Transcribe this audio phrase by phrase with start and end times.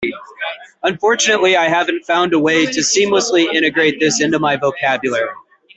[0.81, 5.29] Unfortunately, I haven't found a way to seamlessly integrate this into my vocabulary.